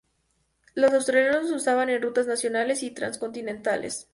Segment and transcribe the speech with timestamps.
[0.73, 4.09] Los australianos lo usaban en rutas nacionales y transcontinentales.